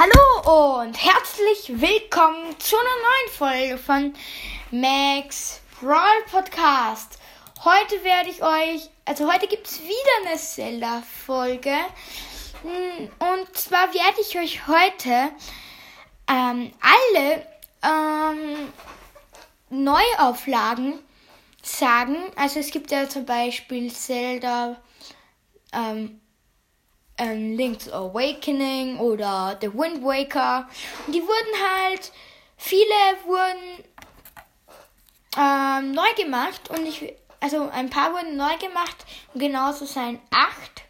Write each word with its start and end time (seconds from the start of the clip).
Hallo 0.00 0.82
und 0.82 0.94
herzlich 0.94 1.80
willkommen 1.80 2.56
zu 2.60 2.76
einer 2.76 2.88
neuen 3.02 3.32
Folge 3.36 3.78
von 3.78 4.14
Max 4.70 5.60
Brawl 5.80 6.22
Podcast. 6.30 7.18
Heute 7.64 8.04
werde 8.04 8.30
ich 8.30 8.40
euch, 8.40 8.90
also 9.04 9.26
heute 9.26 9.48
gibt 9.48 9.66
es 9.66 9.82
wieder 9.82 10.24
eine 10.24 10.38
Zelda-Folge. 10.38 11.74
Hm, 12.62 13.10
und 13.18 13.56
zwar 13.56 13.92
werde 13.92 14.20
ich 14.20 14.38
euch 14.38 14.68
heute 14.68 15.32
ähm, 16.28 16.72
alle 16.80 17.46
ähm, 17.82 18.72
Neuauflagen 19.70 21.00
sagen. 21.60 22.18
Also 22.36 22.60
es 22.60 22.70
gibt 22.70 22.92
ja 22.92 23.08
zum 23.08 23.26
Beispiel 23.26 23.92
Zelda 23.92 24.76
ähm, 25.72 26.20
ähm, 27.18 27.56
Link's 27.56 27.90
Awakening 27.90 28.98
oder 28.98 29.58
The 29.60 29.72
Wind 29.72 30.02
Waker. 30.02 30.68
Und 31.06 31.14
die 31.14 31.22
wurden 31.22 31.90
halt, 31.92 32.12
viele 32.56 32.94
wurden 33.26 33.84
ähm, 35.36 35.92
neu 35.92 36.12
gemacht 36.16 36.70
und 36.70 36.86
ich, 36.86 37.14
also 37.40 37.68
ein 37.70 37.90
paar 37.90 38.12
wurden 38.12 38.36
neu 38.36 38.56
gemacht 38.58 39.04
genauso 39.34 39.84
sein 39.84 40.20
acht, 40.30 40.82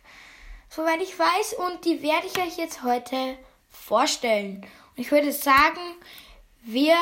soweit 0.69 1.01
ich 1.01 1.19
weiß. 1.19 1.55
Und 1.55 1.85
die 1.85 2.03
werde 2.03 2.27
ich 2.27 2.39
euch 2.39 2.57
jetzt 2.57 2.83
heute 2.83 3.37
vorstellen. 3.71 4.67
Und 4.97 5.03
ich 5.03 5.11
würde 5.11 5.33
sagen, 5.33 5.81
wir 6.63 6.97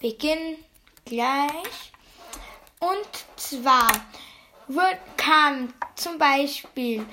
beginnen 0.00 0.58
gleich. 1.04 1.92
Und 2.78 3.08
zwar 3.36 3.88
wird, 4.68 4.98
kam 5.16 5.72
zum 5.94 6.18
Beispiel 6.18 7.06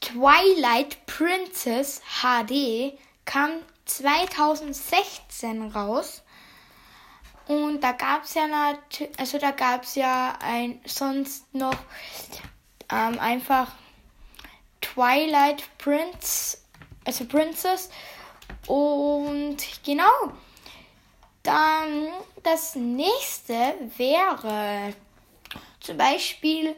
Twilight 0.00 1.06
Princess 1.18 2.00
HD 2.22 2.96
kam 3.24 3.50
2016 3.86 5.72
raus. 5.72 6.22
Und 7.48 7.80
da 7.80 7.90
gab 7.90 8.22
es 8.22 8.34
ja 8.34 8.46
natürlich, 8.46 9.18
also 9.18 9.38
da 9.38 9.50
gab 9.50 9.82
es 9.82 9.96
ja 9.96 10.38
ein, 10.40 10.80
sonst 10.84 11.52
noch 11.52 11.74
ähm, 12.92 13.18
einfach 13.18 13.72
Twilight 14.80 15.64
Prince, 15.78 16.58
also 17.04 17.24
Princess. 17.24 17.90
Und 18.68 19.56
genau, 19.84 20.32
dann 21.42 22.12
das 22.44 22.76
nächste 22.76 23.74
wäre 23.96 24.94
zum 25.80 25.96
Beispiel 25.96 26.76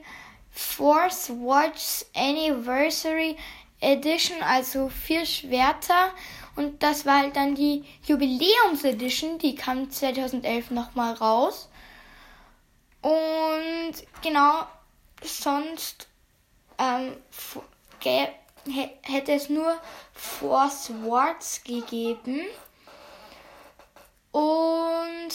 Force 0.50 1.28
Watch 1.28 2.06
Anniversary 2.14 3.36
Edition, 3.80 4.42
also 4.42 4.88
vier 4.88 5.24
Schwerter. 5.26 6.12
Und 6.56 6.82
das 6.82 7.06
war 7.06 7.20
halt 7.20 7.36
dann 7.36 7.54
die 7.54 7.84
Jubiläums-Edition, 8.04 9.38
die 9.38 9.54
kam 9.54 9.90
2011 9.90 10.70
nochmal 10.70 11.14
raus. 11.14 11.68
Und 13.02 13.94
genau, 14.22 14.66
sonst 15.22 16.08
ähm, 16.78 17.16
hätte 18.00 19.32
es 19.32 19.48
nur 19.48 19.80
Force 20.12 20.86
Swords 20.86 21.64
gegeben. 21.64 22.42
Und 24.32 25.34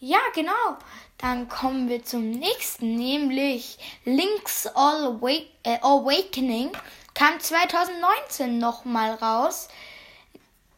ja, 0.00 0.20
genau. 0.34 0.78
Dann 1.18 1.48
kommen 1.48 1.88
wir 1.88 2.04
zum 2.04 2.30
nächsten, 2.30 2.96
nämlich 2.96 3.78
Link's 4.04 4.66
äh, 4.66 5.78
Awakening 5.80 6.72
kam 7.14 7.38
2019 7.38 8.58
nochmal 8.58 9.14
raus. 9.14 9.68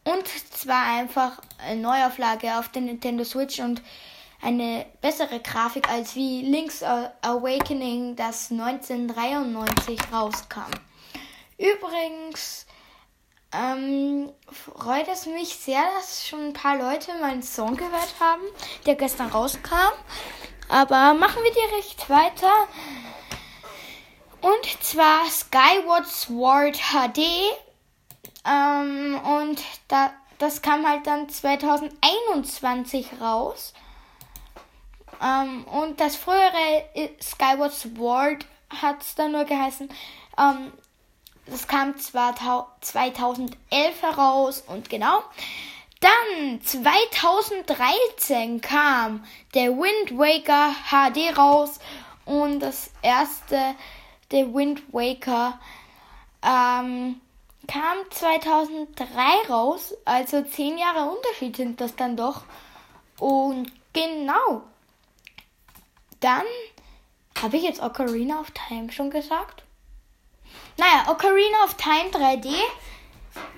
Und 0.03 0.27
zwar 0.53 0.85
einfach 0.85 1.41
eine 1.57 1.81
Neuauflage 1.81 2.57
auf 2.57 2.69
der 2.69 2.83
Nintendo 2.83 3.25
Switch 3.25 3.59
und 3.59 3.81
eine 4.41 4.85
bessere 5.01 5.39
Grafik 5.39 5.89
als 5.89 6.15
wie 6.15 6.43
Link's 6.43 6.83
Awakening, 6.83 8.15
das 8.15 8.51
1993 8.51 9.99
rauskam. 10.13 10.71
Übrigens 11.57 12.67
ähm, 13.51 14.31
freut 14.51 15.07
es 15.07 15.25
mich 15.25 15.55
sehr, 15.55 15.83
dass 15.97 16.27
schon 16.27 16.47
ein 16.47 16.53
paar 16.53 16.77
Leute 16.77 17.13
meinen 17.19 17.41
Song 17.41 17.75
gehört 17.75 18.13
haben, 18.19 18.43
der 18.85 18.95
gestern 18.95 19.29
rauskam. 19.29 19.93
Aber 20.69 21.13
machen 21.13 21.43
wir 21.43 21.51
direkt 21.51 22.09
weiter. 22.09 22.67
Und 24.41 24.83
zwar 24.83 25.25
Skyward 25.29 26.07
Sword 26.07 26.77
HD. 26.77 27.19
Ähm, 28.45 29.19
und 29.23 29.61
da, 29.87 30.11
das 30.37 30.61
kam 30.61 30.87
halt 30.87 31.07
dann 31.07 31.29
2021 31.29 33.19
raus. 33.19 33.73
Ähm, 35.21 35.63
und 35.65 35.99
das 35.99 36.15
frühere 36.15 36.85
Skyward 37.21 37.73
Sword 37.73 38.45
hat 38.81 39.01
es 39.01 39.15
dann 39.15 39.31
nur 39.31 39.45
geheißen. 39.45 39.89
Ähm, 40.37 40.71
das 41.47 41.67
kam 41.67 41.97
zwar 41.97 42.35
2011 42.81 44.01
heraus 44.01 44.63
und 44.67 44.89
genau. 44.89 45.23
Dann 45.99 46.61
2013 46.61 48.61
kam 48.61 49.25
der 49.55 49.71
Wind 49.71 50.11
Waker 50.11 50.75
HD 50.91 51.35
raus 51.37 51.79
und 52.25 52.59
das 52.59 52.91
erste, 53.01 53.75
der 54.31 54.53
Wind 54.53 54.81
Waker, 54.93 55.59
ähm, 56.41 57.21
kam 57.67 57.97
2003 58.09 59.07
raus. 59.49 59.93
Also 60.05 60.41
zehn 60.43 60.77
Jahre 60.77 61.09
Unterschied 61.09 61.55
sind 61.55 61.81
das 61.81 61.95
dann 61.95 62.15
doch. 62.15 62.43
Und 63.19 63.71
genau. 63.93 64.63
Dann 66.19 66.45
habe 67.41 67.57
ich 67.57 67.63
jetzt 67.63 67.81
Ocarina 67.81 68.39
of 68.39 68.51
Time 68.51 68.91
schon 68.91 69.11
gesagt. 69.11 69.63
Naja, 70.77 71.11
Ocarina 71.11 71.63
of 71.65 71.75
Time 71.75 72.09
3D 72.11 72.53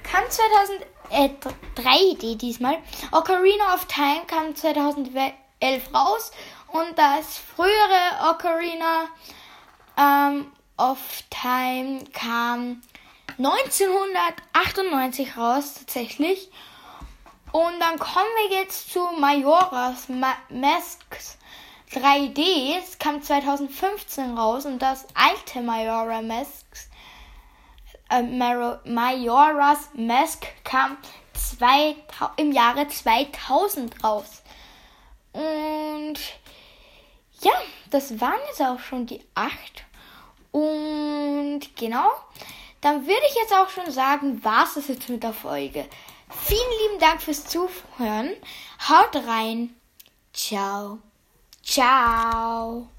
kam 0.04 0.24
2000, 0.30 0.82
äh, 1.12 1.30
3D 1.76 2.36
diesmal. 2.36 2.78
Ocarina 3.12 3.74
of 3.74 3.86
Time 3.86 4.26
kam 4.28 4.56
2011 4.56 5.34
raus 5.94 6.32
und 6.68 6.98
das 6.98 7.38
frühere 7.38 8.32
Ocarina 8.32 9.08
ähm, 9.98 10.52
of 10.80 10.98
Time 11.30 12.04
kam 12.14 12.82
1998 13.38 15.38
raus 15.38 15.76
tatsächlich. 15.76 16.50
Und 17.52 17.80
dann 17.80 18.00
kommen 18.00 18.26
wir 18.48 18.58
jetzt 18.60 18.92
zu 18.92 19.00
Majora's 19.20 20.10
Ma 20.10 20.36
Masks 20.50 21.38
3D. 21.94 22.78
Es 22.78 22.98
kam 23.00 23.22
2015 23.22 24.38
raus 24.38 24.66
und 24.66 24.80
das 24.80 25.06
alte 25.16 25.62
Majora 25.62 26.22
Masks 26.22 26.90
äh, 28.10 28.24
Majora's 28.24 29.90
Mask 29.94 30.48
kam 30.64 30.98
zwei, 31.34 31.96
im 32.38 32.52
Jahre 32.52 32.88
2000 32.88 34.04
raus. 34.04 34.44
Und 35.32 36.18
ja, 37.42 37.54
das 37.90 38.20
waren 38.20 38.40
jetzt 38.48 38.62
auch 38.62 38.80
schon 38.80 39.06
die 39.06 39.24
acht. 39.36 39.86
Und 40.52 41.62
genau, 41.76 42.10
dann 42.82 43.06
würde 43.06 43.22
ich 43.30 43.36
jetzt 43.36 43.54
auch 43.54 43.70
schon 43.70 43.92
sagen, 43.92 44.40
was 44.44 44.78
es 44.78 44.88
jetzt 44.88 45.10
mit 45.10 45.24
der 45.24 45.34
Folge. 45.34 45.86
Vielen 46.30 46.72
lieben 46.88 47.00
Dank 47.00 47.22
fürs 47.22 47.46
Zuhören. 47.46 48.32
Haut 48.88 49.16
rein. 49.28 49.76
Ciao. 50.34 51.00
Ciao. 51.64 52.90